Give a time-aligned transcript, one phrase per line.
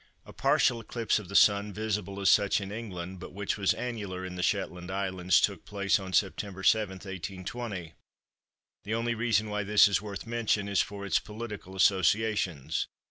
[0.25, 4.25] A partial eclipse of the Sun visible as such in England but which was annular
[4.25, 6.39] in the Shetland Isles took place on Sept.
[6.41, 6.55] 7,
[6.95, 7.93] 1820.
[8.83, 12.87] The only reason why this is worth mention is for its political associations.